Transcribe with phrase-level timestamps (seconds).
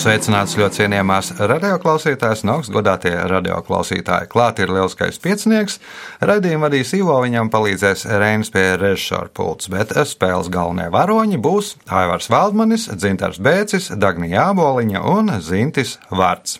[0.00, 4.30] Sveicināts ļoti cienījamās radioklausītājas un augstgadātie radioklausītāji.
[4.32, 5.74] Klāt ir lielskais piecinieks.
[6.24, 12.30] Radījumu vadīs Ivo, viņam palīdzēs Reinas pie režisora pults, bet spēles galvenie varoņi būs Aivars
[12.32, 16.56] Valdmanis, Dzintars Bēcis, Dagnija Jāboliņa un Zintis Vārts.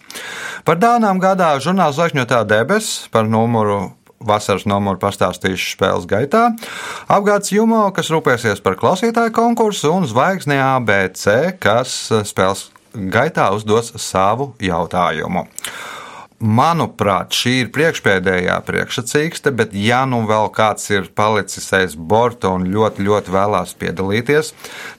[0.68, 3.87] Par dānām gadā žurnāls Zvaigžņotā debesis par numuru
[4.20, 6.51] vasaras numuru pastāstīšu spēles gaitā.
[7.09, 11.96] Apgādes Jumo, kas rūpēsies par klausītāju konkursu, un Zvaigzne ABC, kas
[12.29, 15.47] spēles gaitā uzdos savu jautājumu.
[16.41, 22.65] Manuprāt, šī ir priekšpēdējā priekšsacīkste, bet, ja nu vēl kāds ir palicis aiz borta un
[22.73, 24.55] ļoti, ļoti vēlās piedalīties,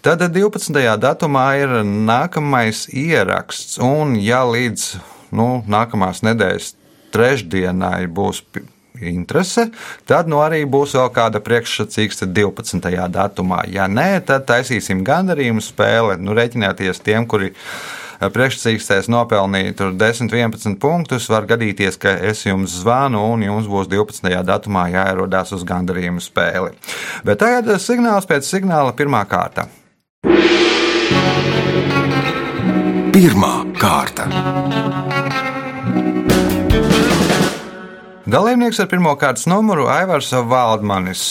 [0.05, 0.77] tad 12.
[1.01, 3.79] datumā ir nākamais ieraksts.
[3.81, 4.85] Un, ja līdz
[5.33, 6.75] nu, nākamās nedēļas
[7.11, 8.43] trešdienai būs
[9.09, 9.69] interese,
[10.09, 12.91] tad nu arī būs vēl kāda priekšsacīkste 12.
[13.11, 13.63] datumā.
[13.71, 16.19] Ja nē, tad taisīsim gandarījumu spēli.
[16.21, 17.51] Nu, Reiķināties tiem, kuri
[18.21, 24.29] priekšsacīkstēs nopelnīja 10, 11 punktus, var gadīties, ka es jums zvanu un jums būs 12.
[24.45, 26.75] datumā jāierodās uz gandarījumu spēli.
[27.25, 29.67] Bet tagad signāls pēc signāla pirmā kārta.
[33.11, 35.20] Pirmā kārta.
[38.31, 41.23] Dalībnieks ar pirmā kārtas numuru Aivars Valdmanis.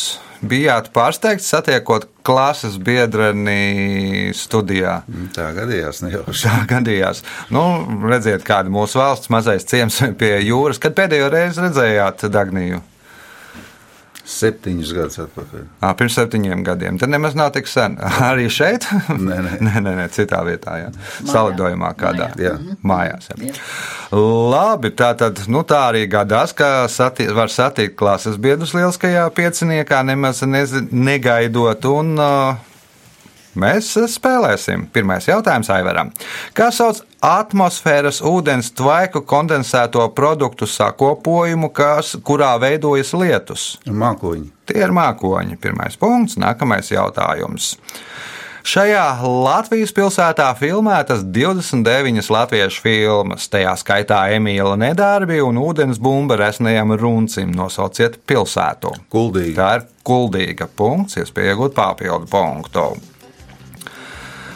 [0.44, 4.98] Bijāt pārsteigts satiekot klases biedreni studijā.
[5.32, 7.22] Tā gadījās, ne jau Tā gadījās.
[7.56, 7.62] Nu,
[8.04, 10.82] redziet, kāda mūsu valsts mazais ciems pie jūras.
[10.82, 12.82] Kad pēdējo reizi redzējāt Dagniju?
[14.30, 15.64] Septiņus gadus atpakaļ.
[15.82, 16.98] À, pirms septiņiem gadiem.
[17.00, 17.96] Tad nemaz nav tik sen.
[18.30, 18.86] Arī šeit?
[19.28, 20.76] Nē, nē, nē, nē, nē citā vietā.
[20.84, 20.90] Jā.
[21.28, 22.30] Salidojumā kādā.
[22.40, 22.54] Jā.
[22.86, 23.30] Mājās.
[23.34, 23.52] Jā.
[24.14, 30.02] Labi, tā tad nu, tā arī gadās, ka sati, var satikt klases biedrus lieliskajā pieciniekā,
[30.06, 31.86] nemaz nezi, negaidot.
[31.90, 32.69] Un, uh,
[33.58, 34.86] Mēs spēlēsim.
[34.94, 36.12] Pirmais jautājums Aivaram.
[36.54, 43.68] Kā sauc atmosfēras ūdens tvaiku kondensēto produktu sakopojumu, kas, kurā veidojas lietus?
[43.90, 44.50] Mākoņi.
[44.70, 45.58] Tie ir mākoņi.
[45.60, 46.38] Pirmais punkts.
[46.38, 47.74] Nākamais jautājums.
[48.60, 56.92] Šajā Latvijas pilsētā filmētas 29 latviešu filmas, tajā skaitā Emīļa Nedārbi un ūdens bumba resnējam
[57.00, 57.54] runcim.
[57.56, 58.92] Nosauciet pilsētu.
[59.10, 59.56] Kuldīga.
[59.56, 62.90] Tā ir kuldīga punkts, iespēja iegūt papildu punktu.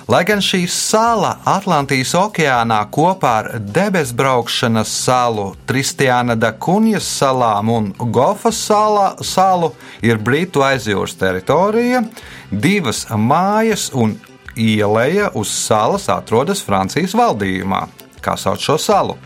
[0.04, 7.88] Lai gan šī sala Atlantijas okeānā kopā ar debesbraukšanas salu, Tristiāna da Kunjas salām un
[8.12, 9.72] Gofas salā, salu
[10.04, 12.03] ir Britu aizjūras teritorija,
[12.50, 14.19] divas mājas un
[14.60, 17.86] ieleja uz salas atrodas Francijas valdījumā.
[18.21, 19.16] Kā sauc šo salu?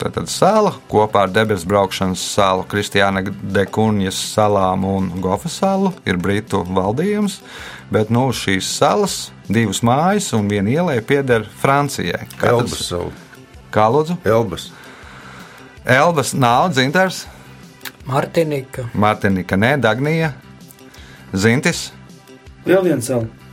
[0.00, 6.16] Tātad sala kopā ar debesu braukšanas salu, Kristiāna de Kunjas salām un Gofas salu ir
[6.16, 7.42] Britu valdījums
[7.94, 12.26] bet nu, šīs salas, divas mājas un viena ielai pieder Francijai.
[12.42, 13.12] Elbas salu.
[13.74, 14.18] Kā lūdzu?
[14.26, 14.68] Elbas.
[15.84, 17.24] Elbas nav dzintars.
[18.06, 18.88] Martinika.
[18.94, 20.34] Martinika, nē, Dagnija.
[21.34, 21.88] Zintis.
[22.66, 23.43] Vēl viens salu.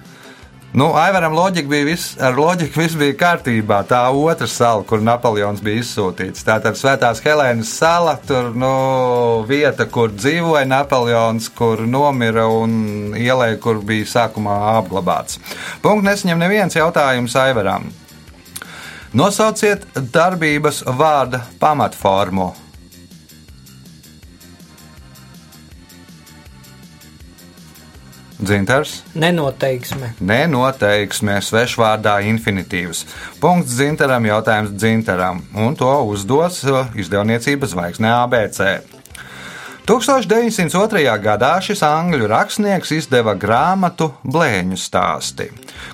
[0.73, 3.81] Nu, Aivaram loģika bija viss, ar loģiku viss bija kārtībā.
[3.89, 6.45] Tā otra sala, kur Napoleons bija izsūtīts.
[6.47, 8.69] Tā tad Svētās Helēnas sala, tur nu,
[9.49, 15.41] vieta, kur dzīvoja Napoleons, kur nomira un ielē, kur bija sākumā apglabāts.
[15.83, 17.91] Punkts nesaņem neviens jautājums Aivaram.
[19.11, 19.83] Nosauciet
[20.15, 22.53] darbības vārda pamatformu.
[28.41, 28.95] Dzintars.
[29.13, 30.13] Nenoteiksme.
[30.17, 33.03] Nenoteiksme, svešvārdā infinitīvs.
[33.41, 39.00] Punkts dzintaram, jautājums dzintaram, un to uzdos uh, izdevniecības zvaigzne ABC.
[39.81, 41.01] 1902.
[41.17, 45.47] gadā šis angļu rakstnieks izdeva grāmatu Blēņu stāsti,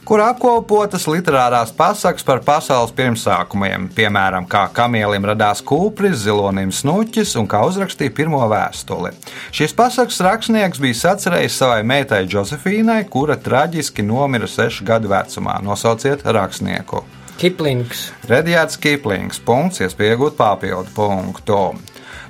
[0.04, 7.48] kur apkopotas literārās pasakas par pasaules pirmsākumiem, piemēram, kā kamielim radās kūpris, zilonim snuķis un
[7.48, 9.14] kā uzrakstīja pirmo vēstuli.
[9.56, 15.62] Šis pasakas rakstnieks bija sacerējis savai meitai Josefīnai, kura traģiski nomira sešu gadu vecumā.
[15.64, 17.06] Nosauciet rakstnieku!
[17.38, 18.10] Kiplings.
[18.28, 19.40] Redjārds Kiplings.
[19.46, 21.62] Punkts, iespēja iegūt papildu punktu.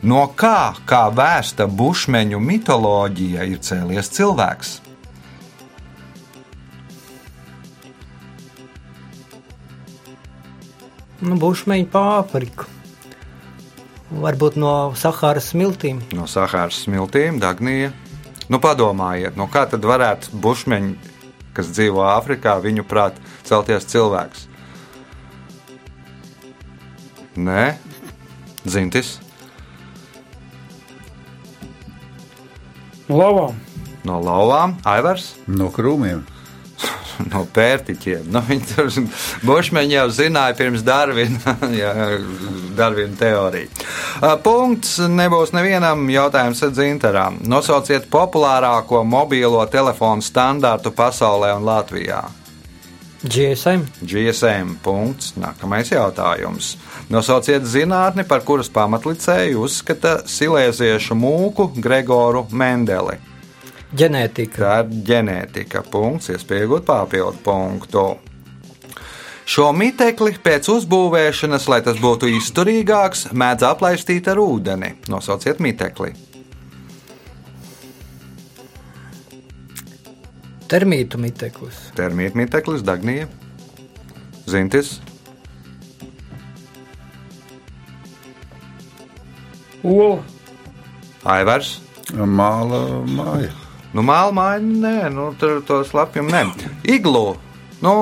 [0.06, 4.76] No kā, kā vēsta bušmeņu mitoloģija, ir cēlies cilvēks?
[11.18, 12.52] Nu, bušmeņu pāri
[14.08, 16.00] Varbūt no Sahāras smiltīm.
[16.16, 17.92] No Sahāras smiltīm, Dagnija.
[18.48, 20.94] Nu, padomājiet, no kā tad varētu bušmeņi,
[21.58, 24.48] kas dzīvo Āfrikā, viņu prāt, celties cilvēks?
[27.36, 27.74] Nē,
[28.64, 29.18] Zintis.
[33.08, 33.60] No lavām.
[34.08, 35.36] No lauvām, Aivars.
[35.48, 36.26] No krūmiem.
[37.32, 38.28] No pērtiķiem.
[38.30, 38.44] Nu,
[39.48, 41.94] bušmeņi jau zināja pirms Darvina, jā,
[42.78, 43.72] Darvina teorija.
[44.20, 47.40] Uh, Punkts nebūs nevienam jautājums dzintarām.
[47.50, 52.22] Nosauciet populārāko mobīlo telefonu standārtu pasaulē un Latvijā.
[53.24, 53.88] GSM.
[54.06, 54.76] GSM.
[54.84, 55.34] Punkts.
[55.42, 56.76] Nākamais jautājums.
[57.10, 63.18] Nosauciet zinātni, par kuras pamatlicēju uzskata silēziešu mūku Gregoru Mendeli.
[63.98, 64.62] Ģenētika.
[64.62, 65.82] Tā ir ģenētika.
[65.90, 68.06] Punkts, iespējot papildu punktu.
[69.48, 74.98] Šo mitekli pēc uzbūvēšanas, lai tas būtu izturīgāks, mēdz aplaistīt ar ūdeni.
[75.08, 76.12] Nosauciet mitekli.
[80.68, 81.78] Termītu miteklis.
[81.96, 83.30] Termīta miteklis, Dagnija,
[84.48, 84.98] Zintis,
[89.88, 90.20] Ola.
[91.28, 91.78] Aivars.
[92.12, 93.52] Māla māja.
[93.96, 96.44] Nu, māla māja, nē, nu, tur to slapjumu nē.
[96.88, 97.38] Iglu.
[97.78, 97.94] Nu,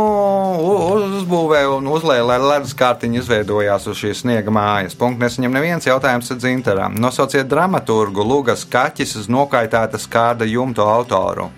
[1.19, 4.95] uzbūvēja un uzlēja, lai ledus kārtiņa izveidojās uz šīs sniega mājas.
[4.95, 6.95] Punkts nesaņem neviens jautājums ar dzintarām.
[7.01, 11.49] Nosauciet dramaturgu Lūgas kaķis uz nokaitētas kārda jumto autoru.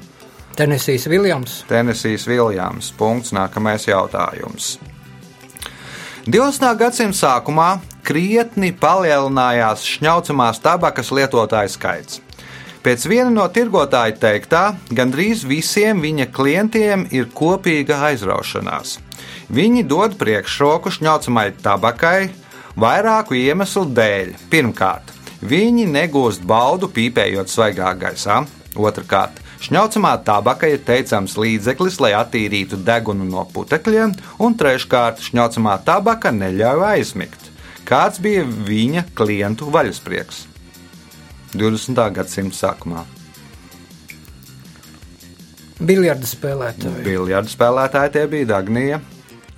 [0.57, 1.63] Tenesijs Viljams.
[1.69, 2.89] Tenesijs Viljams.
[2.97, 3.29] Punkts.
[3.29, 4.79] Nākamais jautājums.
[6.25, 6.71] 20.
[6.79, 7.67] gadsimta sākumā
[8.01, 12.23] krietni palielinājās šņaucamās tabakas lietotāju skaits.
[12.81, 18.97] Pēc viena no tirgotāja teiktā, gandrīz visiem viņa klientiem ir kopīga aizraušanās.
[19.53, 22.31] Viņi dod priekšroku šņaucamai tabakai
[22.73, 24.33] vairāku iemeslu dēļ.
[24.49, 25.13] Pirmkārt,
[25.45, 28.41] viņi negūst baudu pīpējot svaigā gaisā.
[28.73, 36.31] Otrakārt, šņaucamā tabaka ir teicams līdzeklis, lai attīrītu degunu no putekļiem, un treškārt, šņaucamā tabaka
[36.35, 37.51] neļauj aizmigt.
[37.87, 40.45] Kāds bija viņa klientu vaļasprieks?
[41.55, 42.01] 20.
[42.13, 43.05] gadsimta sākumā.
[45.77, 47.03] Biljarda spēlētāji.
[47.05, 48.99] Biljardu spēlētāji tie bija Dagnija,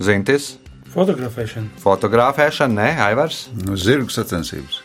[0.00, 0.54] Zintis,
[0.90, 1.68] Fotografēšana.
[1.80, 3.44] fotografēšana, ne Aivars.
[3.54, 4.80] Nu, zirgu sacensības.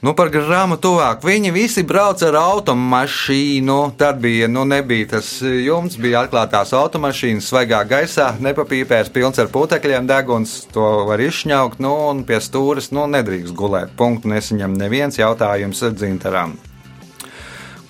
[0.00, 1.20] Nu, par grāmatu tuvāk.
[1.28, 3.74] Viņi visi brauca ar automašīnu.
[4.00, 10.08] Tad bija, nu, nebija tas jumts, bija atklātās automašīnas, svaigā gaisā, nepapīpēs, pilns ar putekļiem,
[10.08, 10.54] deguns.
[10.72, 13.92] To var izšņaukt, nu, un pie stūres, nu, nedrīkst gulēt.
[14.00, 16.56] Punktu nesaņem neviens jautājums ar dzintarām.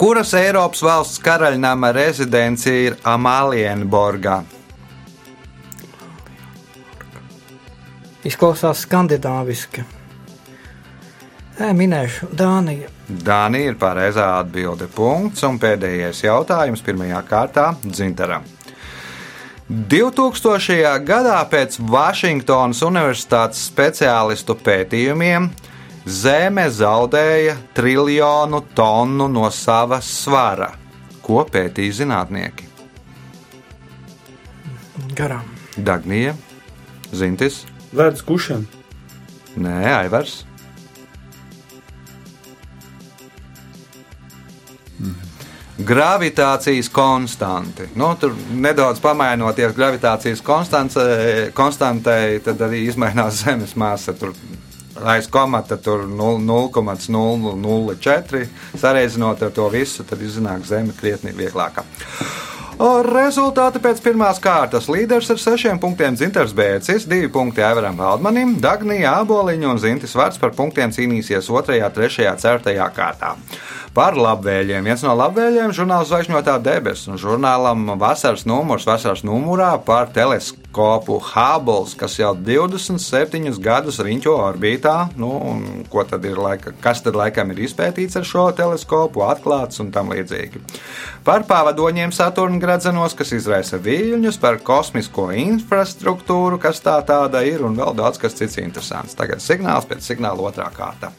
[0.00, 4.40] Kuras Eiropas valsts karaļnama rezidence ir Amalienborgā?
[8.26, 9.86] Izklausās skandināviski.
[11.60, 12.88] Nē, minēšu Dāniju.
[13.20, 14.86] Dānija ir pareizā atbilde.
[14.94, 15.42] Punkts.
[15.44, 18.46] Un pēdējais jautājums pirmajā kārtā Dzintaram.
[19.68, 21.04] 2000.
[21.06, 25.50] gadā pēc Vašingtonas Universitātes speciālistu pētījumiem
[26.08, 30.72] Zeme zaudēja triljonu tonu no sava svara.
[31.20, 32.70] Ko pētīja zinātnieki?
[35.14, 35.44] Garām.
[35.76, 36.32] Dagnija,
[37.12, 38.64] Zintis, Ledus kušana.
[39.60, 40.40] Nē, Aivars.
[45.86, 47.82] Gravitācijas konstanti.
[47.96, 50.42] Nu, tur nedaudz pamainoties gravitācijas
[51.54, 54.12] konstantai, tad arī izmainās Zemes masa.
[54.12, 54.34] Tur
[55.04, 58.46] aiz komata tur 0,004.
[58.76, 61.84] Sareizinot ar to visu, tad iznāk Zeme krietni vieglāka.
[62.80, 64.86] Rezultāti pēc pirmās kārtas.
[64.88, 70.40] Līderis ar sešiem punktiem Zinters Bērcis, divi punkti Aivaram Valdmanim, Dagnija Āboliņa un Zintis Vārts
[70.40, 72.08] par punktiem cīnīsies 2, 3,
[72.40, 73.34] 4 kārtā.
[73.90, 74.84] Par labvēliem.
[74.86, 81.86] Viens no labvēliem- žurnāls Zvaigžņotā debesis un žurnālam vasaras numurs, vasaras numurā par teleskopu Hubble,
[81.98, 85.10] kas jau 27 gadus riņķo orbītā.
[85.16, 89.90] Nu, ko tad ir laika, kas tad laikam ir izpētīts ar šo teleskopu, atklāts un
[89.90, 90.60] tam līdzīgi.
[91.24, 97.74] Par pavadoņiem Saturna gradzenos, kas izraisa viļņus, par kosmisko infrastruktūru, kas tā tāda ir, un
[97.74, 99.18] vēl daudz kas cits interesants.
[99.18, 101.10] Tagad signāls pēc signāla otrā kārta.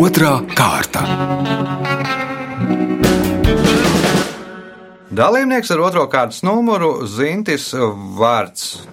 [0.00, 1.02] Otra kārta.
[5.12, 7.66] Dalībnieks ar otro kārtas numuru Zintis
[8.16, 8.86] Vārts.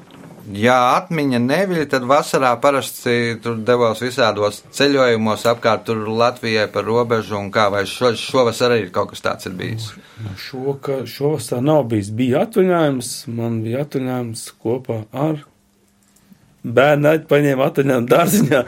[0.52, 7.38] Ja atmiņa neviļ, tad vasarā parasti tur devos visādos ceļojumos apkārt tur Latvijai par robežu
[7.40, 9.86] un kā vai šo, šovasar arī kaut kas tāds ir bijis.
[10.36, 12.10] Šo, ka šovasar nav bijis.
[12.20, 15.40] Bija atvaļinājums, man bija atvaļinājums kopā ar
[16.68, 17.16] bērnu.
[17.32, 18.62] Paņēma atvaļinājumu dārziņā.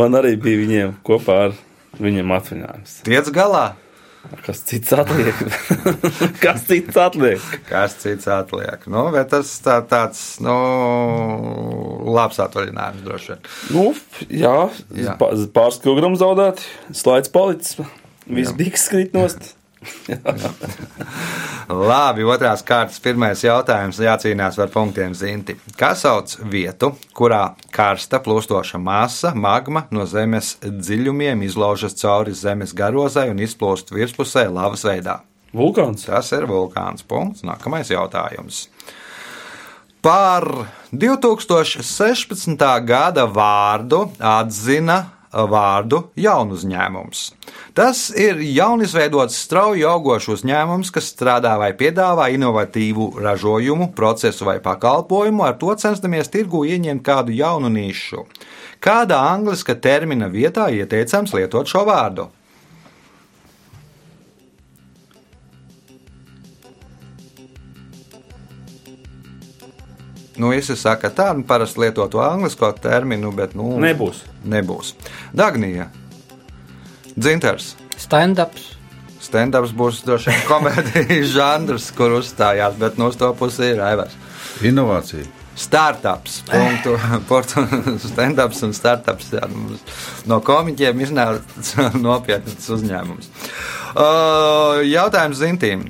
[0.00, 1.60] Man arī bija viņiem kopā ar
[2.00, 3.00] viņiem atvaļinājums.
[3.08, 3.72] Tiec galā!
[4.46, 5.34] Kas cits atliek?
[6.44, 7.42] Kas cits atliek?
[7.66, 8.84] Kas cits atliek?
[8.86, 10.54] Nu, bet tas tā, tāds nu,
[12.14, 13.42] labs atvaļinājums droši vien.
[13.74, 13.84] Nu,
[14.30, 14.54] jā,
[14.94, 15.16] Jā.
[15.18, 16.62] pāris kilogramu zaudēt,
[16.94, 17.82] slaids palicis.
[18.30, 19.56] Viss bija skritt nost.
[21.90, 24.00] Labi, otrās kārtas pirmais jautājums.
[24.02, 25.56] Jācīnās par punktiem zinti.
[25.78, 33.28] Kā sauc vietu, kurā karsta plūstoša masa, magma no zemes dziļumiem izlaužas cauri zemes garozai
[33.32, 35.20] un izplūst virspusē lavas veidā?
[35.52, 36.06] Vulkāns.
[36.08, 37.04] Tas ir vulkāns.
[37.06, 37.44] Punkts.
[37.46, 38.66] Nākamais jautājums.
[40.02, 40.48] Par
[40.90, 42.64] 2016.
[42.88, 44.98] gada vārdu atzina
[45.32, 47.28] vārdu jaunu uzņēmums.
[47.74, 55.46] Tas ir jaunizveidots strauji augošs uzņēmums, kas strādā vai piedāvā inovatīvu ražojumu, procesu vai pakalpojumu,
[55.46, 58.26] ar to censdamies tirgu ieņemt kādu jaunu nišu.
[58.82, 62.28] Kādā angliska termina vietā ieteicams lietot šo vārdu?
[70.36, 74.22] Nu, visi saka, tā nu, parasti lieto to anglisko terminu, bet nu, Nebūs.
[74.48, 74.94] nebūs.
[75.36, 75.90] Dagnija,
[77.16, 77.74] dzinters.
[78.00, 78.72] Stand-ups.
[79.22, 84.16] Stand-ups būs droši vien komēdijas žanrs, kur uzstājās, bet no to puses ir aivars.
[84.66, 85.26] Inovācija.
[85.52, 86.94] Startups, punktu,
[87.28, 87.62] portu,
[88.00, 89.34] stand-ups un startups.
[89.36, 89.82] Jā, mums
[90.28, 93.28] no komiķiem iznāca nopietns uzņēmums.
[93.92, 95.86] Uh, jautājums Zintīm.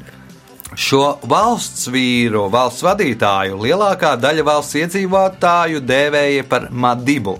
[0.72, 7.36] Šo valsts vīru, valsts vadītāju lielākā daļa valsts iedzīvotāju dēvēja par Madibu.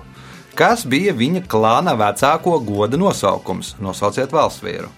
[0.52, 3.76] Kas bija viņa klāna vecāko goda nosaukums?
[3.80, 4.90] Nosauciet valsts vīru.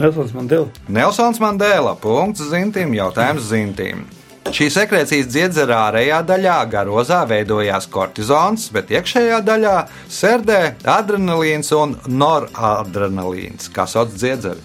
[0.00, 0.70] Nelsons Mandela.
[0.88, 1.92] Nelsons Mandela.
[2.00, 4.06] Punkts zintim, jautājums zintim.
[4.50, 9.74] Šī sekrecijas dziedzera ārējā daļā garozā veidojās kortizons, bet iekšējā daļā
[10.10, 14.64] sērdē adrenalīns un noradrenalīns, kā sauc dziedzeri.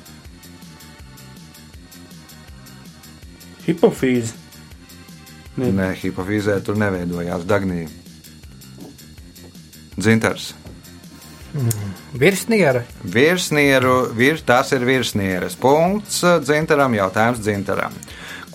[3.68, 4.45] Hipofīze.
[5.56, 5.72] Ne.
[5.72, 7.88] Nē, hipofīzē tur neveidojās dagnija.
[9.96, 10.52] Dzintars.
[12.20, 12.82] Virsniera.
[13.04, 15.56] Virsnieru, vir, tas ir virsnieres.
[15.56, 17.96] Punkts dzintaram, jautājums dzintaram.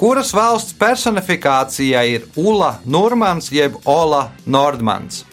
[0.00, 5.24] Kuras valsts personifikācija ir Ula Normans jeb Ola Nordmans?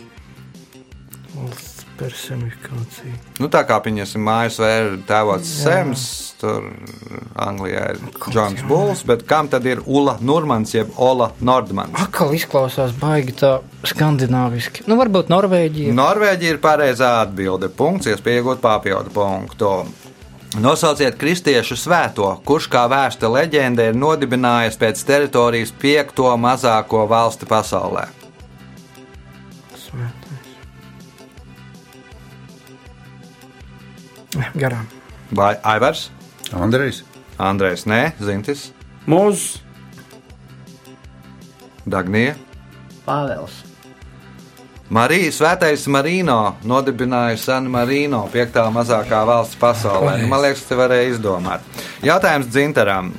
[1.98, 3.13] Personifikācija.
[3.42, 6.04] Nu, tā kā pieņemsim, mājas vēra tēvots Sems,
[6.42, 6.68] tur
[7.42, 11.98] Anglijā ir Džons Bulls, bet kam tad ir Ula Normans jeb Ola Nordmans?
[12.04, 14.86] Akal izklausās baigi tā skandināviski.
[14.89, 15.96] Nu, varbūt Norvēģija.
[15.98, 17.72] Norvēģija ir pareizā atbilde.
[17.74, 19.74] Punkts, iespēja iegūt papildu punktu.
[20.58, 28.08] Nosauciet kristiešu svēto, kurš kā vēsta leģenda ir nodibinājis pēc teritorijas piekto mazāko valsti pasaulē.
[34.56, 34.88] Garām.
[35.32, 36.10] Vai Aivars,
[36.56, 37.03] Andrejs.
[37.38, 38.72] Andrejs, Nē, Zintis,
[39.08, 39.62] Mūzis.
[41.88, 42.36] Dagnija.
[43.06, 43.63] Pāvils.
[44.89, 50.13] Marija Svētais Marino nodibināja San Marino, piektā mazākā valsts pasaulē.
[50.22, 51.65] Nu, man liekas, te varēja izdomāt.
[52.08, 53.12] Jautājums Dzintaram.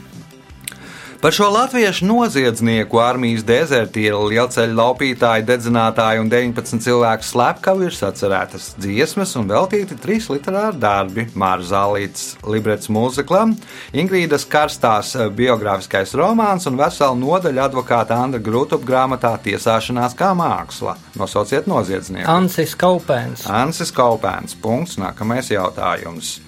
[1.18, 8.68] Par šo latviešu noziedznieku armijas dezertīru, lielceļu laupītāju, dedzinātāju un 19 cilvēku slepkavu ir sacerētas
[8.78, 13.56] dziesmas un veltīti trīs literāri darbi- Māra Zālīts, Librets mūziklam,
[13.90, 20.94] Ingrīdas karstās eh, biogrāfiskais romāns un vesela nodaļa advokāta Andra Grūtup grāmatā Tiesāšanās kā māksla.
[21.18, 22.30] Nosauciet noziedznieku.
[22.30, 23.42] Ansis Kaupēns.
[23.50, 24.54] Ansis Kaupēns.
[24.54, 25.00] Punkts.
[25.02, 26.38] Nākamais jautājums.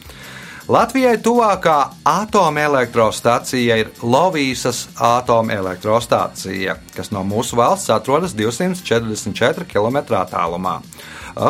[0.71, 10.77] Latvijai tuvākā atomelektrostacija ir Lovīsas atomelektrostacija, kas no mūsu valsts atrodas 244 km attālumā.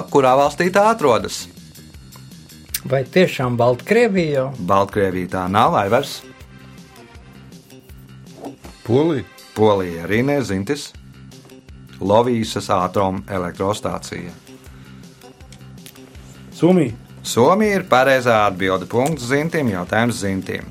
[0.08, 1.42] Kurā valstī tā atrodas?
[2.88, 4.46] Vai tiešām Baltkrievija?
[4.56, 6.22] Baltkrievija tā nav, Aivars,
[8.88, 9.28] Polija.
[9.54, 10.94] Polija arī nezintis.
[12.00, 14.32] Lovīsas atomelektrostacija.
[16.56, 17.09] Somija.
[17.22, 18.88] Somija ir pareizā atbilde.
[18.88, 20.68] Punkts zintim, jautājums zintim.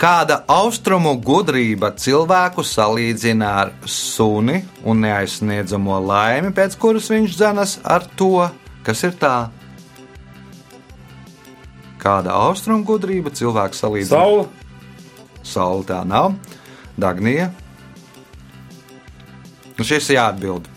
[0.00, 8.04] Kāda austrumu gudrība cilvēku salīdzina ar suni un neaizsniedzamo laimi, pēc kuras viņš dzenas ar
[8.18, 8.48] to,
[8.84, 9.36] kas ir tā?
[12.02, 14.18] Kāda austrumu gudrība cilvēku salīdzina?
[14.18, 14.48] Saula.
[15.46, 16.34] Saula tā nav.
[17.00, 17.48] Dagnija.
[19.78, 20.73] Nu, šis ir jāatbild.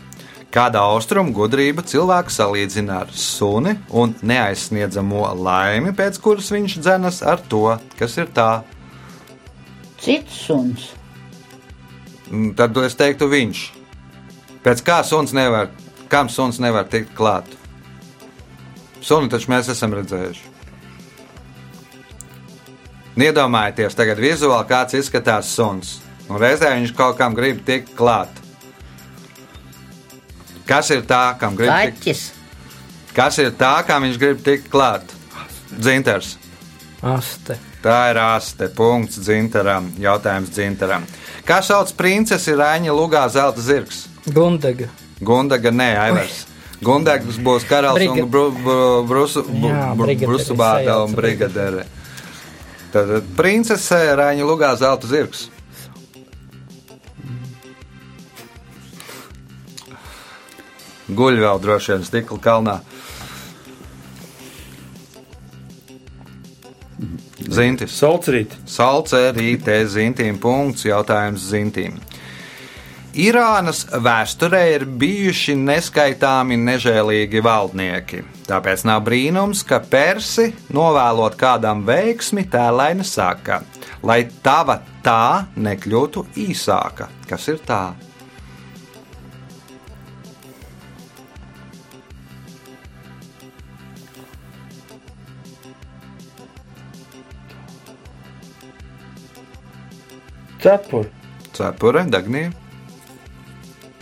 [0.58, 7.44] Kāda austrumu gudrība cilvēku salīdzina ar suni un neaizsniedzamo laimi, pēc kuras viņš dzenas ar
[7.46, 8.64] to, kas ir tā?
[10.02, 10.88] Cits suns.
[12.32, 13.62] Mm, Tad es teiktu, viņš.
[14.66, 15.70] Pēc kā suns nevar,
[16.10, 17.54] kam suns nevar tikt klāt?
[18.98, 20.56] Suni taču mēs esam redzējuši.
[23.28, 26.00] Iedomājieties, tagad vizuāli kāds izskatās suns.
[26.34, 28.47] Un reizē viņš kaut kam grib tikt klāt.
[30.68, 32.02] Kas ir tā, kam grib tikt?
[32.04, 32.26] Kaķis.
[33.16, 35.14] Kas ir tā, kam viņš grib tikt klāt?
[35.78, 36.36] Dzinters.
[37.02, 37.58] Aste.
[37.84, 38.68] Tā ir aste.
[38.76, 39.92] Punkts dzintaram.
[40.02, 41.06] Jautājums dzintaram.
[41.48, 44.06] Kā sauc princesi Rāņa Lugā Zelta zirgs?
[44.28, 44.90] Gundega.
[45.24, 46.44] Gundaga, nē, Aivars.
[46.84, 51.86] Gundags būs karalis un Briga- bru, bru, brusu, bru, bru, brigadere, brusubāta un brigadere.
[52.94, 55.48] Tad princese Rāņa Lugā Zelta zirgs.
[61.08, 62.80] Guļ vēl droši vien stikla kalnā.
[67.48, 67.94] Zintis.
[67.96, 68.54] Salcerīt.
[68.68, 71.96] Salcerīte zintīm punkts, jautājums zintīm.
[73.18, 78.22] Irānas vēsturē ir bijuši neskaitāmi nežēlīgi valdnieki.
[78.46, 83.64] Tāpēc nav brīnums, ka persi, novēlot kādam veiksmi, tēlaini saka,
[84.06, 87.10] lai tava tā nekļūtu īsāka.
[87.28, 87.88] Kas ir tā?
[100.62, 101.10] Cepuri.
[101.54, 102.52] Cepure, Dagnija,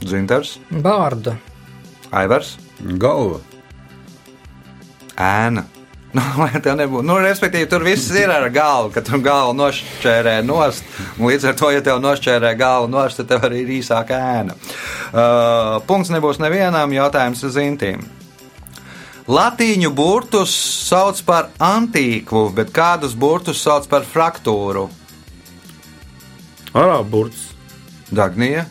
[0.04, 1.38] Dzintars, Bārda.
[2.12, 2.58] Aivars.
[2.82, 3.40] Galva.
[5.16, 5.66] ēna.
[6.16, 10.38] Nu, lai tev nebūtu, nu, respektīvi, tur viss ir ar galvu, ka tur galva nošķērē
[10.48, 10.86] nost.
[11.20, 14.56] Līdz ar to, ja tev nošķērē galvu nost, tad tev arī ir īsāka ēna.
[14.56, 18.08] Uh, punkts nebūs nevienam, jautājums zintīm.
[19.28, 20.56] Latīņu burtus
[20.88, 24.88] sauc par antīkvu, bet kādus burtus sauc par fraktūru?
[26.76, 27.44] Arābu burts.
[28.12, 28.66] Dagnija.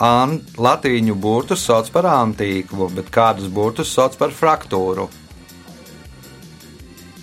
[0.00, 5.08] An, latīņu burtus sauc par antīkvu, bet kādus burtus sauc par fraktūru?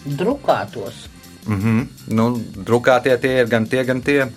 [0.06, 1.08] Drukātos.
[1.48, 1.88] Mhm.
[2.14, 2.28] Nu,
[2.68, 4.28] drukātie tie ir gan tie, gan tie.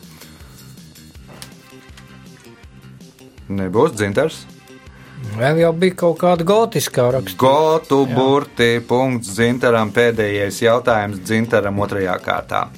[3.49, 4.45] Nebūs dzintars.
[5.37, 7.39] Vēl jau bija kaut kāda gotiskā rakstura.
[7.43, 12.69] Gotu burti, punkts dzintaram, pēdējais jautājums dzintaram otrajā kārtā.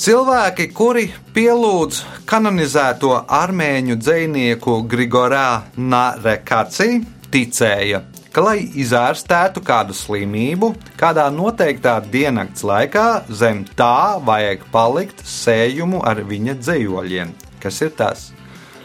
[0.00, 1.02] Cilvēki, kuri
[1.36, 7.98] pielūdz kanonizēto armēņu dzinieku Grigorā Narekaci, ticēja,
[8.32, 16.22] ka, lai izārstētu kādu slimību, kādā noteiktā diennakts laikā, zem tā vajag palikt sējumu ar
[16.30, 17.34] viņa dzējoļiem.
[17.60, 18.30] Kas ir tas?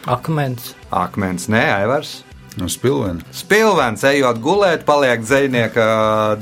[0.04, 0.74] Akmens.
[0.92, 2.18] Akmens, nē, Aivars.
[2.60, 3.24] No spilvena.
[3.32, 5.88] Spilvens, ejot gulēt, paliek dzinieka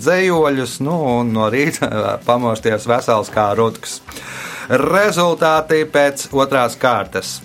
[0.02, 1.92] dzējoļus, nu, un no rīta
[2.26, 4.00] pamosties vesels kā rutks.
[4.68, 7.40] Rezultāti pēc otrās kārtas.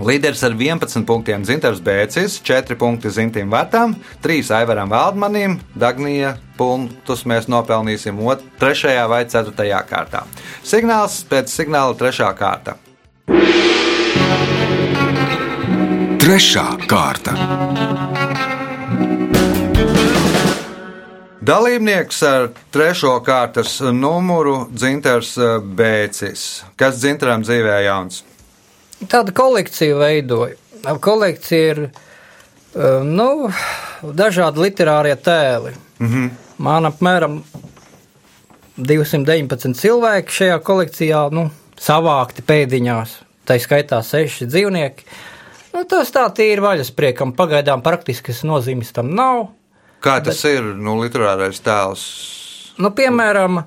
[0.00, 3.92] Līderis ar 11 punktiem Zintars Bēcis, 4 punkti Zintim Vatam,
[4.24, 8.16] 3 Aivaram Valdmanim, Dagnija punktus mēs nopelnīsim
[8.60, 8.96] 3.
[9.12, 9.82] vai 4.
[9.90, 10.24] kārtā.
[10.64, 12.32] Signāls pēc signāla 3.
[12.38, 12.78] kārta.
[16.20, 17.36] Trešā kārta.
[21.40, 26.42] Dalībnieks ar trešo kārtas numuru Dzintars Bēcis.
[26.76, 28.18] Kas Dzintaram dzīvē jauns?
[29.08, 30.58] Tāda kolekcija veidoja.
[31.00, 33.48] Kolekcija ir eh, nu,
[34.04, 35.72] dažādi literārie tēli.
[35.98, 36.08] Mm.
[36.12, 36.30] -hmm.
[36.58, 37.40] Man apmēram
[38.76, 41.50] 219 cilvēki šajā kolekcijā nu,
[41.80, 43.16] savākti pēdiņās.
[43.48, 45.04] Tā skaitā seši dzīvnieki.
[45.72, 47.32] Nu, tas tā ir vaļaspriekam.
[47.32, 49.48] Pagaidām praktiskas nozīmes tam nav.
[50.00, 50.56] Kā tas Bet...
[50.56, 50.72] ir?
[50.80, 52.04] Nu, literārais tēls.
[52.80, 53.60] Nu, piemēram,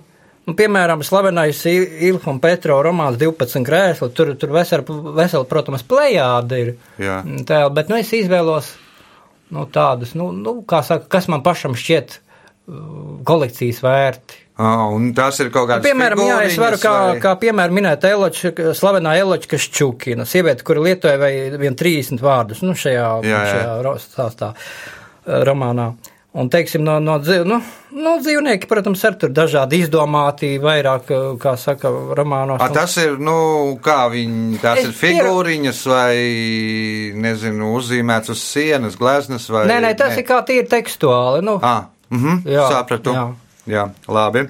[0.48, 4.10] nu, piemēram slavenais Ilha un Petro romāns 12 krēsli.
[4.18, 6.74] Tur, tur vesela, vesel, protams, plējāda ir.
[7.02, 7.22] Jā.
[7.48, 8.74] Tā, bet nu, es izvēlos
[9.54, 14.40] nu, tādus, nu, nu, kā saka, kas man pašam šķiet uh, kolekcijas vērti.
[14.54, 15.70] Ah, un tas ir kaut.
[15.72, 17.22] Nu, Piemēram, jā, es varu kā, vai...
[17.22, 22.76] kā piemēram minēt Eloča, slavenā Eloča Ščukina, sieviete, kura lietoja vai vien 30 vārdus, nu,
[22.78, 23.56] šajā, Jā, jā.
[23.82, 25.90] šajā stāstā, eh, romānā.
[26.34, 27.58] Un, teiksim, no, no, nu,
[27.94, 32.58] no dzīvnieki, protams, ir dažādi izdomāti, vairāk, eh, kā saka, romānos.
[32.58, 33.36] A, tas ir, nu,
[33.86, 36.16] kā viņi, tās Es ir figūriņas vai,
[37.22, 39.68] nezinu, uzzīmēts uz sienas, gleznas vai.
[39.70, 41.46] Nē, nē, tas ir kā tīri tekstuāli.
[41.46, 43.14] Nu, Ah, mhm, Jā, sapratu.
[43.14, 43.28] jā.
[43.70, 44.48] jā, labi.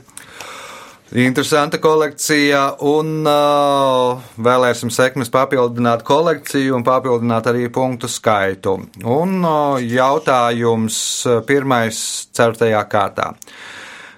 [1.14, 8.80] Interesanta kolekcija, un uh, vēlēsim sekmes papildināt kolekciju un papildināt arī punktu skaitu.
[9.06, 10.98] Un uh, jautājums
[11.30, 12.02] uh, pirmais,
[12.34, 13.30] ceturtajā kārtā.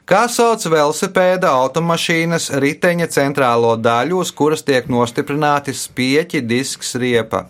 [0.07, 7.47] Kā sauc velosipēda, automašīnas, riteņa centrālo daļu, uz kuras tiek nostiprināti spieķi, disks, riepa?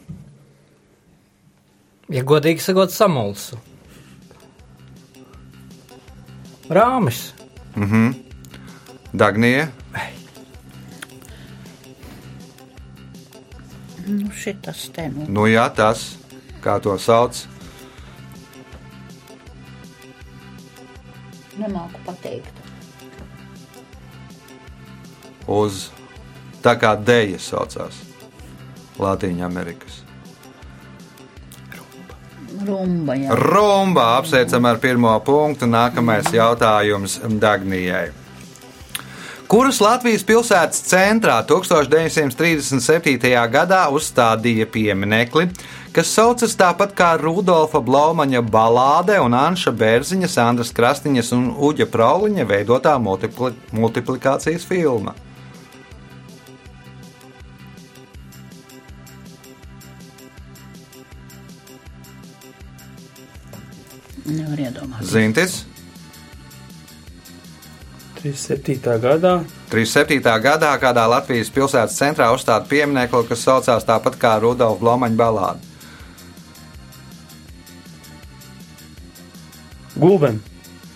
[2.09, 3.59] ja godīgi sakot, samulsu.
[6.69, 7.27] Rāmis.
[9.15, 9.67] Dagnija,
[14.07, 15.25] Nu, šitas te nu.
[15.27, 16.01] nu jā, tas,
[16.61, 17.39] kā to sauc,
[21.57, 22.59] Nemāku pateikt.
[25.47, 25.87] uz
[26.61, 27.97] tā kā dēļa saucās
[28.99, 30.01] Latvijas Amerikas.
[32.65, 33.31] Rumba, jā.
[33.35, 35.65] Rumba apsveicam ar pirmo punktu.
[35.65, 38.11] Nākamais jautājums Dagnijai.
[39.45, 43.19] Kuras Latvijas pilsētas centrā 1937.
[43.53, 45.51] gadā uzstādīja pieminekli,
[45.93, 52.47] kas saucas tāpat kā Rudolfa Blaumaņa balāde un Anša Bērziņa, Sandras Krastiņas un Uģa Prauliņa
[52.49, 55.13] veidotā multipli multiplikācijas filma?
[64.25, 65.13] Nevar iedomāties.
[65.13, 65.61] Zintis,
[68.25, 68.81] 37.
[69.03, 69.35] gadā
[69.69, 70.17] 37.
[70.41, 75.73] gadā kādā Latvijas pilsētas centrā uzstāda pieminekli, kas saucās tāpat kā Rudolfa Blaumaņa balāde.
[79.95, 80.41] Gulben.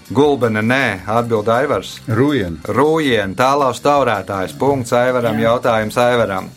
[0.10, 2.00] Gulbene, nē, atbild Aivars.
[2.10, 2.58] Rujena.
[2.66, 4.58] Rūjiena, tālāk taurētājs.
[4.58, 6.50] Punkts Aivaram, jautājums Aivaram.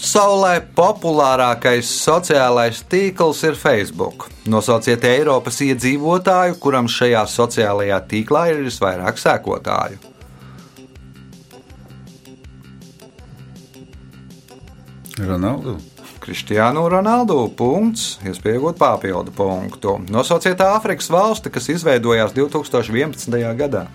[0.00, 4.30] Pasaulē populārākais sociālais tīkls ir Facebook.
[4.48, 10.00] Nosauciet Eiropas iedzīvotāju, kuram šajā sociālajā tīklā ir visvairāk sekotāju.
[15.20, 15.76] Ronaldu.
[16.24, 19.98] Kristiānu Ronaldu punkts, iespējot papildu punktu.
[20.08, 23.40] Nosauciet Āfrikas valsti, kas izveidojās 2011.
[23.60, 23.86] gadā.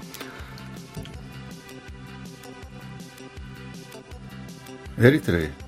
[5.02, 5.65] Eritreja.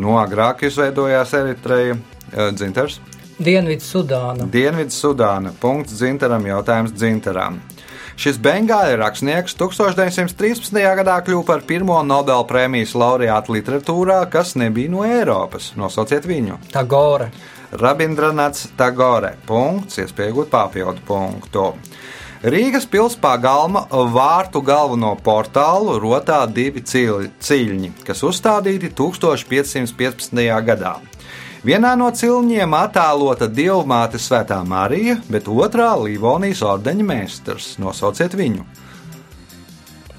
[0.00, 3.00] No agrāk izveidojās Eritreja eh, dzintars.
[3.40, 4.46] Dienvidu Sudāna.
[4.52, 5.52] Dienvidu Sudāna.
[5.60, 7.60] Punkts dzintaram, jautājums dzintaram.
[8.20, 10.74] Šis bengāļu rakstnieks 1913.
[10.98, 15.70] gadā kļuva par pirmo Nobela prēmijas laureātu literatūrā, kas nebija no Eiropas.
[15.80, 16.58] Nosauciet viņu.
[16.74, 17.30] Tā Gora.
[17.80, 19.36] Rabindranats Tagore.
[19.46, 21.70] Punkts, iespējot papildu punktu.
[22.40, 30.40] Rīgas pilspagalma vārtu galveno portālu rotā divi ciļņi, kas uzstādīti 1515.
[30.64, 30.94] gadā.
[31.60, 37.74] Vienā no cilņiem attēlota dievmāte Svētā Marija, bet otrā- Livonijas ordeņa meistars.
[37.76, 38.64] Nosauciet viņu.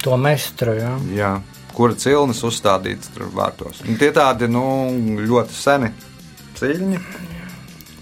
[0.03, 0.93] To mestru, jā.
[1.17, 1.33] Jā.
[1.73, 3.81] Kura cilnis uzstādīts tur vārtos?
[3.89, 4.93] Un tie tādi nu,
[5.25, 5.89] ļoti seni
[6.53, 7.01] ciļņi.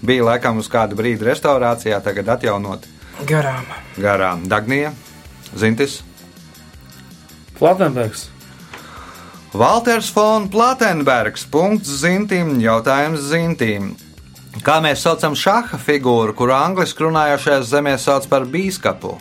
[0.04, 2.89] Bija laikam uz kādu brīdi restaurācijā, tagad atjaunot
[3.26, 3.66] Garām.
[3.96, 4.46] garām.
[4.48, 4.92] Dagnija,
[5.56, 6.02] Zintis,
[7.60, 8.30] Platenbergs.
[9.52, 11.42] Valters Fon Platenbergs.
[11.44, 13.90] Punkts Zintim, jautājums Zintim.
[14.64, 19.12] Kā mēs saucam šaha figūru, kuru angliski runājošajās zemēs sauc par bīskapu?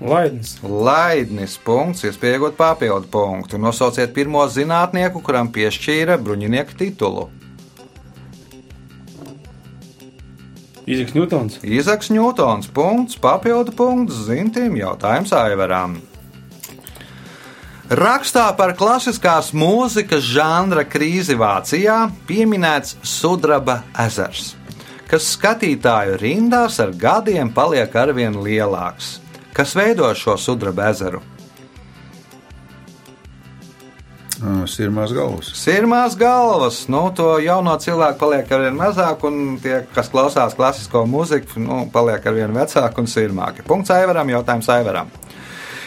[0.00, 0.54] Laidnis.
[0.64, 3.60] Laidnis punkts, iespējot papildu punktu.
[3.60, 7.28] Nosauciet pirmo zinātnieku, kuram piešķīra bruņinieka titulu.
[10.82, 11.60] Izaks Ņūtons.
[11.62, 16.00] Izaks Ņūtons, punkts, papildu punkts, zintīm, jautājums Aivaram.
[17.92, 24.54] Rakstā par klasiskās mūzikas žanra krīzi Vācijā pieminēts Sudraba ezers,
[25.10, 29.18] kas skatītāju rindās ar gadiem paliek arvien lielāks.
[29.52, 31.20] Kas veido šo sudraba ezeru?
[34.66, 35.52] Sirmās galvas.
[35.54, 41.04] Sirmās galvas, nu, to jauno cilvēku paliek ar vien mazāk, un tie, kas klausās klasisko
[41.06, 43.66] mūziku, nu, paliek ar vien vecāki un sirmāki.
[43.68, 45.12] Punkts Aivaram, jautājums Aivaram.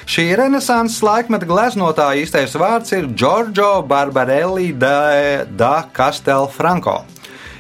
[0.06, 7.00] Šī renesanses laikmeta gleznotāja īstais vārds ir Giorgio Barbarelli da, da Castelfranco.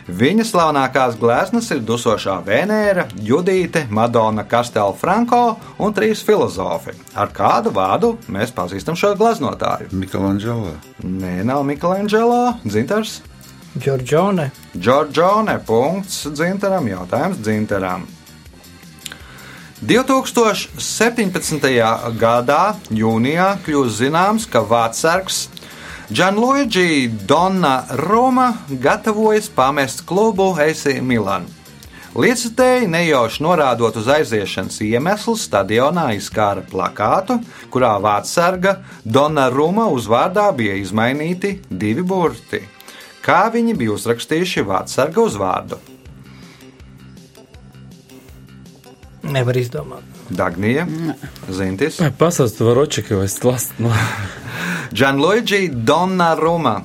[0.05, 6.93] Viņa slavenākās gleznas ir dusošā Venēra, Judīte, Madona Castelfranco un trīs filozofi.
[7.17, 9.89] Ar kādu vārdu mēs pazīstam šo gleznotāju?
[9.97, 10.75] Michelangelo.
[11.01, 13.23] Nē, nav Michelangelo, Dzintars.
[13.79, 14.51] Džordžone.
[14.77, 15.57] Džordžone.
[15.65, 16.85] Punkts Dzintaram.
[16.87, 18.05] Jautājums Dzintaram.
[19.81, 21.65] 2017.
[22.21, 22.61] gadā
[22.93, 25.49] jūnijā kļūst zināms, ka Vācijs
[26.09, 31.47] Gianluigi Donna Roma gatavojas pamest klubu AC Milan.
[32.15, 37.39] Liecitēji nejauši norādot uz aiziešanas iemeslu, stadionā izkāra plakātu,
[37.73, 42.61] kurā vārdsarga Donna Ruma uzvārdā bija izmainīti divi burti.
[43.25, 45.81] Kā viņi bija uzrakstījuši vārdsarga uzvārdu?
[49.25, 50.14] Nevar izdomāt.
[50.29, 50.87] Dagnija,
[51.49, 53.73] Zintis, Pasaules vai es lasu.
[53.77, 53.93] No.
[54.97, 56.81] Gianluigi Donnarumma.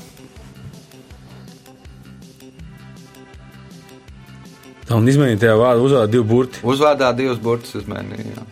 [4.90, 6.62] Tā un izmainīt tajā vārdu uzvārdu divu burti.
[6.66, 8.32] Uzvārdā divus burtus izmainīja.
[8.34, 8.48] jā.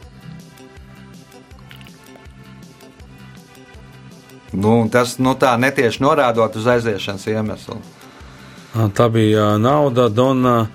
[4.53, 7.77] Nu, tas nu, tā netieši norādot uz aiziešanas iemeslu.
[8.97, 10.69] Tā bija nauda, dona.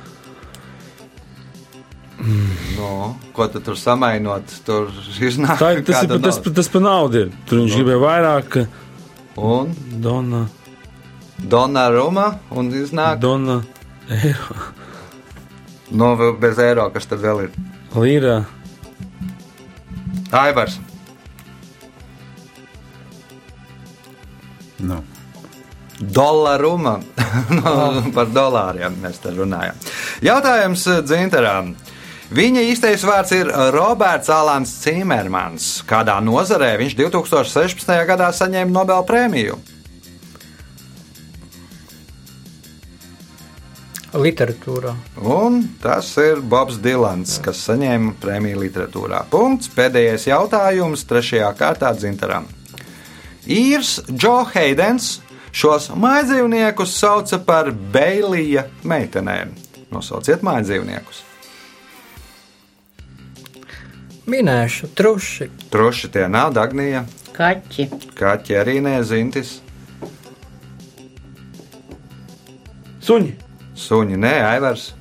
[2.84, 4.44] Nu, ko tu tur samainot?
[4.68, 4.90] Tur
[5.24, 7.22] iznāk Tā ir tas, ir, tas, pa- tas par naudu.
[7.26, 7.30] ir.
[7.48, 8.58] Tur viņš gribēja vairāk.
[9.40, 9.72] Un
[10.04, 10.42] Dona,
[11.54, 13.56] Donnarumma un iznāk dona,
[14.10, 14.58] eiro,
[15.92, 17.56] no vēl bez eiro, kas tad vēl ir.
[17.96, 18.36] lira.
[20.32, 20.78] Aivars.
[26.00, 26.98] Dolāruma.
[27.58, 27.74] no,
[28.16, 29.78] par dolāriem mēs te runājam.
[30.26, 31.74] Jautājums eh, Dzintaram.
[32.32, 35.84] Viņa īstais vārds ir Roberts Alans Cimermans.
[35.90, 37.94] Kādā nozarē viņš 2016.
[38.08, 39.60] gadā saņēma Nobela prēmiju?
[44.14, 44.94] Literatūrā.
[45.26, 49.24] Un tas ir Bobs Dilans, kas saņēma prēmiju literatūrā.
[49.34, 49.72] Punkts.
[49.74, 52.46] Pēdējais jautājums trešajā kārtā Dzintaram.
[53.50, 55.18] Īrs Džo Heidens
[55.52, 59.58] šos mājdzīvniekus sauca par Beilija meitenēm.
[59.94, 61.33] Nosauciet mājdzīvniekus.
[64.30, 65.50] Minēšu truši.
[65.74, 67.90] Truši tie nav Dagnija, Kaķi.
[68.16, 69.58] Kaķi arī nezintis,
[73.04, 73.34] Suņi.
[73.76, 74.94] suņi nē, aivars.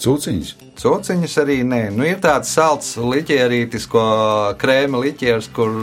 [0.00, 0.54] Cūciņas.
[0.80, 1.82] Cūciņas arī nē.
[1.92, 4.04] Nu, ir tāds salds liķierītis, ko
[4.60, 5.74] krēma liķieris, kur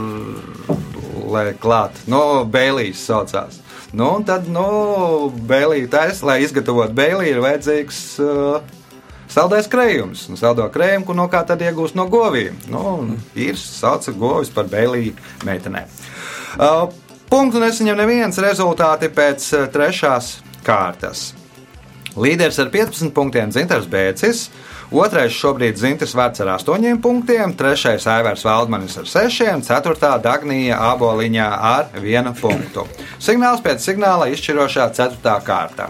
[1.30, 2.02] lai klāt.
[2.10, 3.60] No Bēlīs saucās.
[3.92, 8.81] Nu, un tad, nu, Bēlī taisa, lai izgatavotu Bēlī, ir vajadzīgs uh,
[9.32, 10.26] saldais krējums.
[10.30, 12.58] Un saldo krējumu, ko no kā tad iegūst no govīm.
[12.72, 15.12] Nu, ir sauca govis par Bēlī
[15.48, 15.90] meitenēm.
[16.52, 16.88] Uh,
[17.32, 21.32] punktu nesaņem neviens rezultāti pēc uh, trešās kārtas.
[22.12, 24.42] Līderis ar 15 punktiem Zintars Bēcis,
[24.92, 31.48] otrais šobrīd Zintas Vārts ar 8 punktiem, trešais Aivārs Valdmanis ar 6, ceturtā Dagnija Aboliņā
[31.70, 32.84] ar 1 punktu.
[33.16, 35.38] Signāls pēc signāla izšķirošā 4.
[35.48, 35.88] kārta.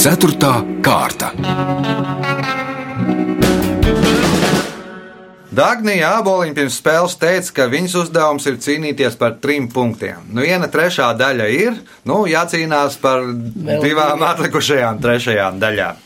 [0.00, 1.28] Ceturtā kārta.
[5.52, 10.22] Dagnija Aboliņa pirms spēles teica, ka viņas uzdevums ir cīnīties par trim punktiem.
[10.32, 11.76] Nu, viena trešā daļa ir,
[12.08, 15.98] nu, jācīnās par Vēl divām atlikušajām trešajām daļām.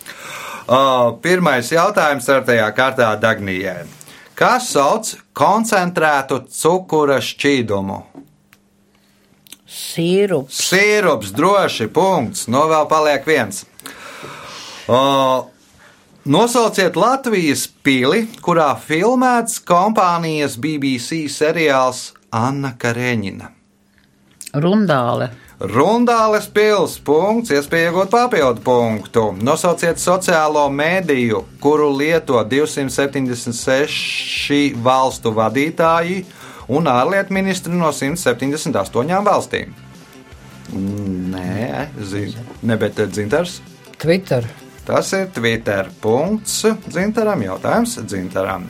[0.65, 0.81] O,
[1.23, 3.85] pirmais jautājums ceturtajā kārtā Dagnijai.
[4.35, 8.01] Kas sauc koncentrētu cukura šķīdumu?
[9.71, 10.59] Sīrups.
[10.67, 12.49] Sīrups, droši, punkts.
[12.51, 13.63] No vēl paliek viens.
[14.89, 15.51] O,
[16.25, 23.49] nosauciet Latvijas pili, kurā filmēts kompānijas BBC seriāls Anna Kareņina.
[24.61, 25.31] Rundāle.
[25.65, 29.33] Rundāles pils, punkts, iespēja iegūt papildu punktu.
[29.41, 36.27] Nosauciet sociālo mēdīju, kuru lieto 276 valstu vadītāji
[36.69, 39.73] un ārlietu ministri no 178 valstīm.
[40.75, 43.63] Nē, zin, ne, bet dzintars.
[43.97, 44.45] Twitter.
[44.85, 45.89] Tas ir Twitter.
[46.01, 46.63] Punkts.
[46.89, 48.67] Dzintaram jautājums Dzintaram.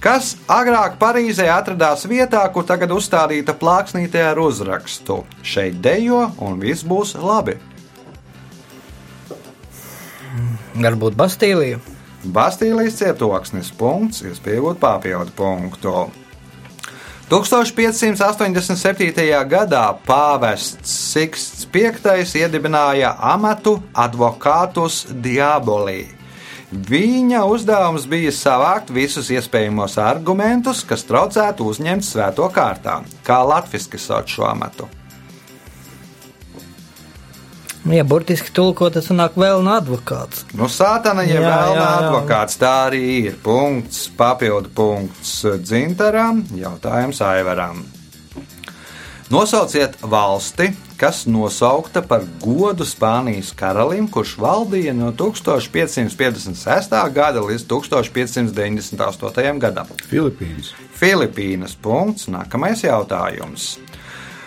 [0.00, 6.84] Kas agrāk Parīzē atradās vietā, kur tagad uzstādīta plāksnīte ar uzrakstu: Šeit dejo un viss
[6.84, 7.56] būs labi.
[10.76, 11.80] Varbūt Bastīlija.
[12.36, 13.72] Bastīlijas cietoksnis.
[13.72, 15.96] Punkts, iespējot papildu punktu.
[17.26, 19.10] 1587.
[19.50, 21.90] gadā pāvests Siksts V
[22.38, 26.06] iedibināja amatu advokātus diabolī.
[26.70, 34.30] Viņa uzdevums bija savākt visus iespējamos argumentus, kas traucētu uzņemt svēto kārtā, kā latviešu sauc
[34.30, 34.86] šo amatu.
[37.92, 40.42] Ja burtiski tulkot, tas nāk vēl no advokāts.
[40.58, 41.90] Nu, sātana jau Jā, vēl jā.
[42.00, 43.36] advokāts, tā arī ir.
[43.44, 47.84] Punkts, papildu punkts dzintaram, jautājums aivaram.
[49.30, 50.68] Nosauciet valsti,
[50.98, 56.94] kas nosaukta par godu Spānijas karalim, kurš valdīja no 1556.
[57.14, 59.58] gada līdz 1598.
[59.62, 59.90] gadam.
[60.10, 60.70] Filipīnas.
[60.96, 63.76] Filipīnas punkts, nākamais jautājums.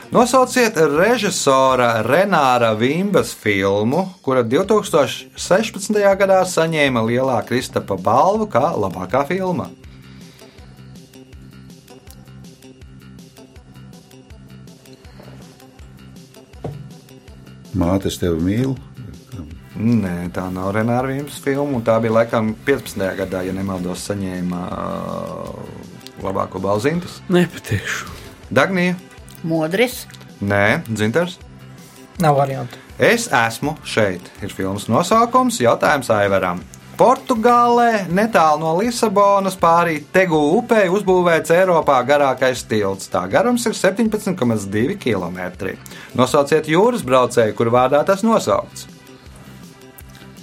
[0.09, 5.93] Nosauciet režisora Renāra Vimbas filmu, kura 2016.
[6.17, 9.67] gadā saņēma lielā Kristapa balvu kā labākā filma.
[17.77, 18.73] Māte, es tevi mīlu.
[19.77, 23.05] Nē, tā nav Renāra Vimbas filma, un tā bija laikam 15.
[23.21, 25.85] gadā, ja nemaldos, saņēma uh,
[26.25, 27.21] labāko balvu zintas.
[27.29, 28.09] Nepateikšu.
[28.49, 28.97] Dagnija?
[29.43, 30.05] Modris.
[30.41, 31.37] Nē, dzintars.
[32.19, 32.79] Nav variantu.
[32.99, 34.25] Es esmu šeit.
[34.43, 36.59] Ir filmas nosaukums, jautājums Aivaram.
[36.99, 43.07] Portugālē, netālu no Lisabonas, pāri Tegu upei uzbūvēts Eiropā garākais tilts.
[43.07, 45.39] Tā garums ir 17,2 km.
[46.19, 48.89] Nosauciet jūras braucēju, kur vārdā tas nosaukts.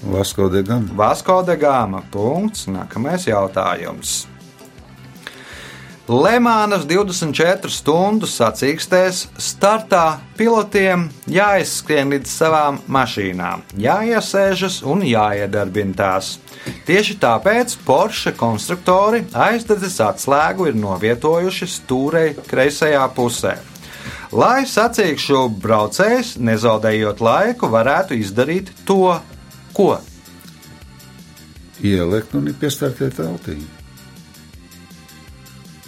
[0.07, 0.97] Vasko de Gama.
[0.97, 2.01] Vasko de Gama.
[2.11, 2.71] Punkts.
[2.73, 4.23] Nākamais jautājums.
[6.07, 16.29] Lemānas 24 stundu sacīkstēs startā pilotiem jāizskrien līdz savām mašīnām, jāiesēžas un jāiedarbina tās.
[16.87, 23.57] Tieši tāpēc Porsche konstruktori aizdedzes atslēgu ir novietojuši stūrei kreisajā pusē.
[24.31, 29.17] Lai sacīkšu braucējs, nezaudējot laiku, varētu izdarīt to,
[29.75, 29.97] ko
[31.85, 33.59] Ielikt un piestartēt teltī.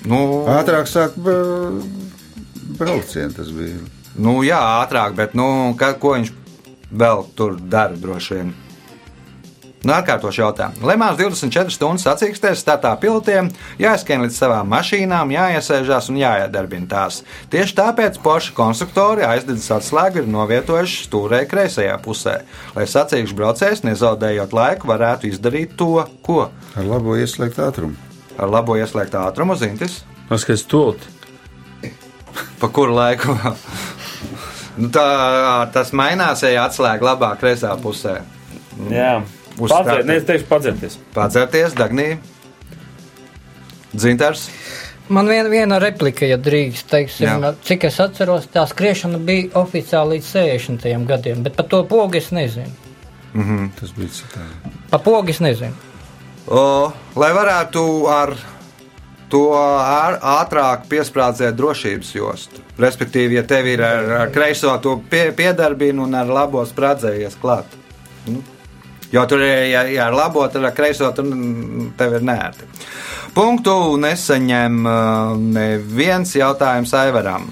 [0.09, 1.73] Nu, Ātrāk sāk bra-
[2.79, 3.81] braucienu tas bija.
[4.17, 6.33] nu, jā, ātrāk, bet nu, ka, ko viņš
[6.93, 8.55] vēl tur dara droši vien?
[9.87, 10.83] Nu, atkārtošu jautājumu.
[10.91, 13.47] Lemāns 24 stundas sacīkstēs startā pilotiem,
[13.79, 17.21] jāizskrien līdz savām mašīnām, jāiesēžās un jāiedarbina tās.
[17.53, 22.41] Tieši tāpēc Porsche konstruktori aizdedzis atslēgu ir novietojuši stūrē kreisajā pusē,
[22.75, 28.08] lai sacīkšu braucējs, nezaudējot laiku, varētu izdarīt to, ko Ar labo ieslēgt ātrumu.
[28.39, 30.03] Ar labo ieslēgtu ātrumu zintis.
[30.29, 31.15] Paskatās, stulti.
[32.61, 33.35] Pa kuru laiku?
[34.81, 35.07] nu, tā,
[35.75, 38.21] tas mainās, ja atslēga labā kreisā pusē.
[38.93, 39.19] Jā,
[39.59, 40.99] Uz padzert, ne, es teikšu, padzerties.
[41.15, 42.13] Padzerties, Dagnī.
[43.91, 44.45] Dzintars.
[45.09, 47.55] Man viena, viena replika, ja drīkst, teiksim, Jā.
[47.65, 51.07] cik es atceros, tā skriešana bija oficiāli līdz 60.
[51.09, 52.69] gadiem, bet par to pogu es nezinu.
[53.79, 54.75] Tas bija citādi.
[54.93, 55.88] Pa pogu es nezinu.
[56.49, 58.33] O, lai varētu ar
[59.29, 62.63] to ātrāk piesprādzēt drošības jostu.
[62.81, 67.77] Respektīvi, ja tev ir ar, ar kreiso to pie, piedarbinu un ar labo sprādzējies klāt.
[68.29, 68.41] Nu,
[69.13, 72.67] Jo tur ja, ja ar labo, tad ar kreiso tur mm, tev ir nērti.
[73.33, 74.83] Punktu nesaņem
[75.55, 77.49] neviens jautājums Aivaram.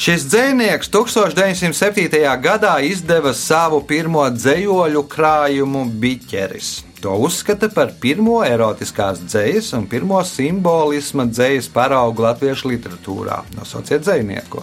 [0.00, 2.08] Šis dzinieks 1907.
[2.42, 6.89] gadā izdeva savu pirmo dzējoļu krājumu Biķeris.
[7.00, 13.38] To uzskata par pirmo erotiskās dzējas un pirmo simbolisma dzējas paraugu latviešu literatūrā.
[13.56, 14.60] Nosauciet dzinieku.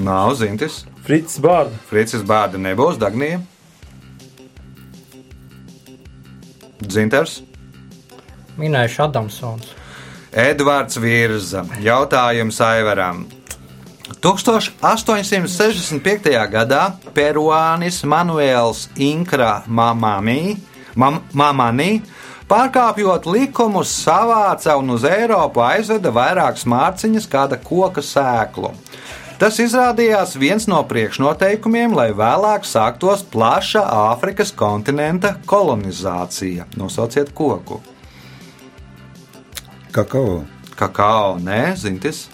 [0.00, 0.86] Nav zintis.
[1.04, 1.76] Frits Bārda.
[1.90, 3.42] Fricis Bārda nebūs Dagnija.
[6.80, 7.42] Dzinters.
[8.56, 9.76] Minējuši Adamsons.
[10.32, 11.64] Edvards Virza.
[11.82, 13.26] Jautājums Aivaram.
[14.22, 16.30] 1865.
[16.52, 20.56] gadā peruānis Manuēls Inkra Mamani,
[20.94, 22.02] Mam, Mamani
[22.50, 28.70] pārkāpjot likumus, savāca un uz Eiropu aizveda vairākas mārciņas kāda koka sēklu.
[29.40, 33.80] Tas izrādījās viens no priekšnoteikumiem, lai vēlāk sāktos plaša
[34.12, 36.64] Āfrikas kontinenta kolonizācija.
[36.76, 37.80] Nosauciet koku.
[39.92, 40.44] Kakao.
[40.76, 42.28] Kakao, nē, zintis.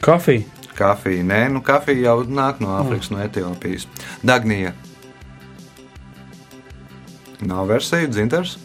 [0.00, 0.48] Kafija.
[0.74, 3.84] Kafija, nē, nu kafija jau nāk no Āfrikas, no Etiopijas.
[4.24, 4.72] Dagnija.
[7.42, 8.56] Nav versija, dzintars.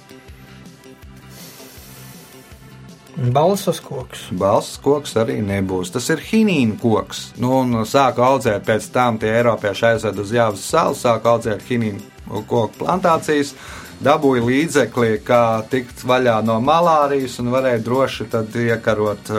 [3.18, 4.28] Balsas koks.
[4.32, 5.90] Balsts koks arī nebūs.
[5.94, 7.32] Tas ir hinīna koks.
[7.42, 12.00] Nu, un sāka audzēt pēc tam tie Eiropieši aizved uz Jāvas salu, sāka audzēt hinīna
[12.30, 13.56] koku plantācijas.
[14.04, 19.32] Dabūja līdzekli, kā tikt vaļā no malārijas un varēja droši tad iekarot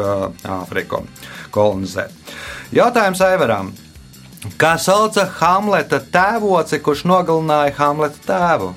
[0.42, 1.04] Āfriku,
[1.54, 2.10] kolonizēt.
[2.74, 3.70] Jautājums Aivaram.
[4.58, 8.74] Kā sauca Hamleta tēvoci, kurš nogalināja Hamleta tēvu?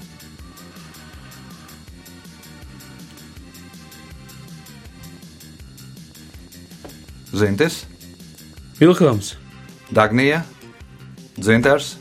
[7.32, 7.86] Zintis,
[8.80, 9.36] Vilkams.
[9.91, 10.43] Dagnija,
[11.38, 11.97] Dzinters.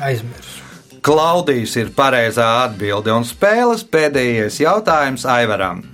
[0.00, 0.57] Aizmirsu.
[1.02, 5.84] Klaudijs ir pareizā atbilde un spēles pēdējais jautājums Aivaram.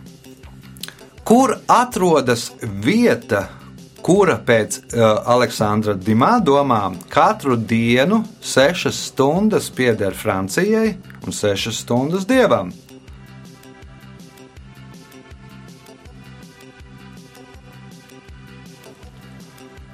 [1.25, 2.51] Kur atrodas
[2.85, 3.47] vieta,
[4.05, 10.95] kura pēc uh, Aleksandra Dimā domām katru dienu sešas stundas pieder Francijai
[11.25, 12.73] un sešas stundas dievam?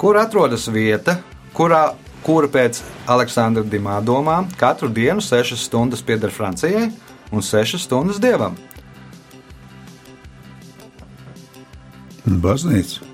[0.00, 1.18] Kur atrodas vieta,
[1.52, 1.90] kurā,
[2.24, 6.90] kura pēc Aleksandra Dimā domām katru dienu sešas stundas pieder Francijai
[7.30, 8.58] un sešas stundas dievam?
[12.26, 13.06] Baznīca.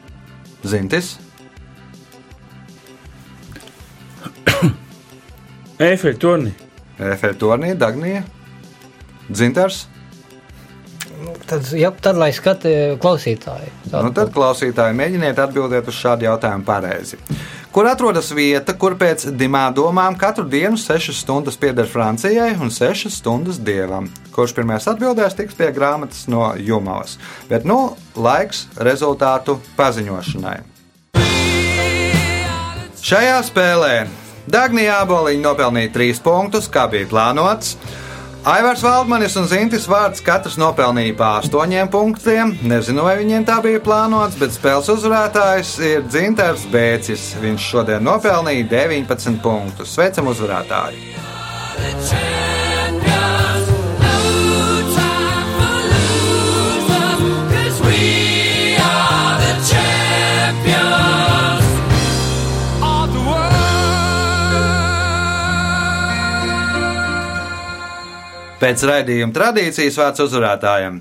[0.67, 1.15] Zintis,
[5.89, 6.55] Eifeļa torni.
[6.97, 8.23] Efektūrnija, Dagnija,
[9.29, 9.83] Dzintars.
[11.47, 12.71] Tad, ja, tad lai skata
[13.03, 13.69] klausītāji.
[13.93, 17.21] Nu, tad, klausītāji, mēģiniet atbildēt uz šādu jautājumu pareizi.
[17.77, 23.11] Kur atrodas vieta, kur pēc dimā domām katru dienu 6 stundas pieder Francijai un 6
[23.13, 24.07] stundas dievam?
[24.33, 27.19] Kurš pirmais atbildēs, tiks pie grāmatas no Jumavas.
[27.51, 30.57] Bet nu, laiks rezultātu paziņošanai.
[33.05, 33.93] Šajā spēlē
[34.49, 37.77] Dāngnija Aboliņa nopelnīja 3 punktus, kā bija plānots.
[38.47, 42.53] Aivars Valdmanis un Zintis Vārds katrs nopelnīja pa 8 punktiem.
[42.63, 47.33] Nezinu, vai viņiem tā bija plānots, bet spēles uzvarētājs ir Dzintars Bēcis.
[47.43, 49.99] Viņš šodien nopelnīja 19 punktus.
[49.99, 52.46] Sveicam uzvarētāju!
[68.61, 71.01] Pēc raidījuma tradīcijas vārds uzvarētājiem.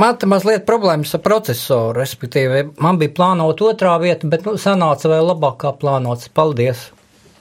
[0.00, 5.10] Man te mazliet problēmas ar procesoru, respektīvi, man bija plānota otrā vieta, bet nu, sanāca
[5.10, 6.28] vēl labāk kā plānots.
[6.34, 6.90] Paldies!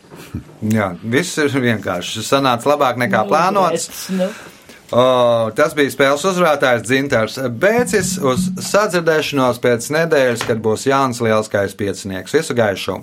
[0.78, 2.24] Jā, viss ir vienkārši.
[2.26, 4.08] Sanāca labāk nekā plānots.
[4.16, 4.32] Nu,
[4.90, 5.02] O,
[5.54, 12.34] tas bija spēles uzvarētājs Dzintars Bēcis uz sadzirdēšanos pēc nedēļas, kad būs Jānis Lielskais piecinieks.
[12.40, 12.98] Visu gaišu!